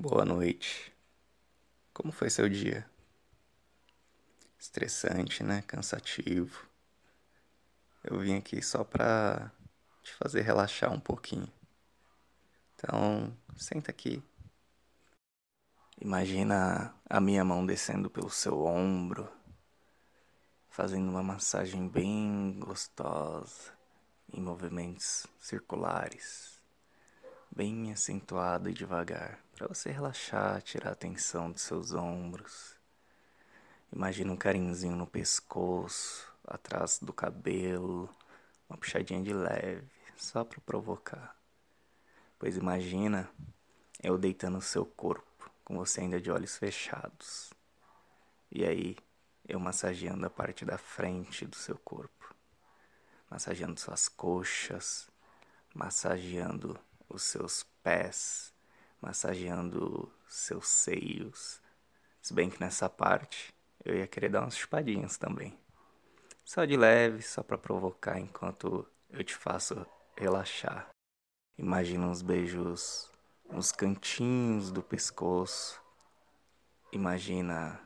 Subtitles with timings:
[0.00, 0.94] Boa noite.
[1.92, 2.88] Como foi seu dia?
[4.56, 5.60] Estressante, né?
[5.62, 6.64] Cansativo.
[8.04, 9.50] Eu vim aqui só pra
[10.00, 11.52] te fazer relaxar um pouquinho.
[12.76, 14.22] Então, senta aqui.
[16.00, 19.28] Imagina a minha mão descendo pelo seu ombro,
[20.70, 23.76] fazendo uma massagem bem gostosa
[24.32, 26.57] em movimentos circulares
[27.58, 32.76] bem acentuado e devagar, para você relaxar, tirar a tensão dos seus ombros.
[33.92, 38.08] Imagina um carinhozinho no pescoço, atrás do cabelo,
[38.70, 41.36] uma puxadinha de leve, só para provocar.
[42.38, 43.28] Pois imagina
[44.00, 47.52] eu deitando o seu corpo, com você ainda de olhos fechados.
[48.52, 48.96] E aí,
[49.48, 52.32] eu massageando a parte da frente do seu corpo,
[53.28, 55.10] massageando suas coxas,
[55.74, 58.52] massageando os seus pés,
[59.00, 61.62] massageando seus seios.
[62.20, 63.52] Se bem que nessa parte
[63.84, 65.58] eu ia querer dar umas chupadinhas também.
[66.44, 70.90] Só de leve, só para provocar enquanto eu te faço relaxar.
[71.56, 73.10] Imagina uns beijos
[73.50, 75.80] nos cantinhos do pescoço.
[76.92, 77.80] Imagina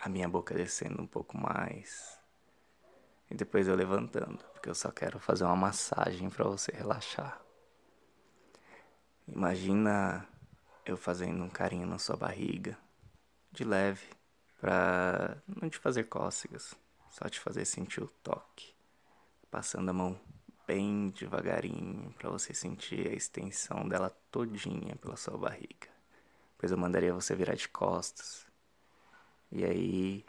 [0.00, 2.18] a minha boca descendo um pouco mais.
[3.30, 7.43] E depois eu levantando, porque eu só quero fazer uma massagem para você relaxar.
[9.26, 10.28] Imagina
[10.84, 12.76] eu fazendo um carinho na sua barriga,
[13.50, 14.06] de leve,
[14.60, 16.74] pra não te fazer cócegas,
[17.08, 18.74] só te fazer sentir o toque,
[19.50, 20.20] passando a mão
[20.66, 25.88] bem devagarinho para você sentir a extensão dela todinha pela sua barriga.
[26.52, 28.46] Depois eu mandaria você virar de costas.
[29.50, 30.24] E aí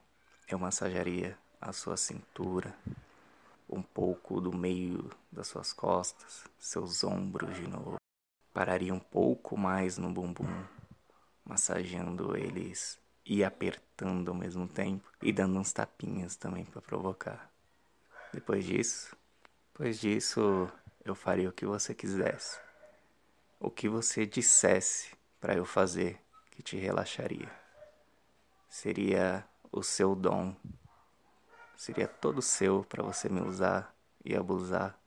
[0.47, 2.73] eu massagearia a sua cintura,
[3.69, 7.97] um pouco do meio das suas costas, seus ombros de novo
[8.55, 10.47] pararia um pouco mais no bumbum,
[11.43, 17.51] massageando eles e apertando ao mesmo tempo e dando uns tapinhas também para provocar.
[18.31, 19.13] Depois disso,
[19.73, 20.71] depois disso,
[21.03, 22.57] eu faria o que você quisesse.
[23.59, 26.17] O que você dissesse para eu fazer
[26.49, 27.51] que te relaxaria.
[28.69, 30.55] Seria o seu dom.
[31.75, 33.93] Seria todo seu para você me usar
[34.23, 34.97] e abusar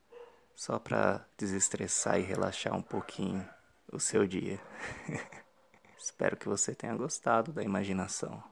[0.58, 3.48] só para desestressar e relaxar um pouquinho
[3.92, 4.60] o seu dia.
[5.96, 8.42] Espero que você tenha gostado da imaginação.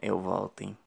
[0.00, 0.78] Eu volto, hein?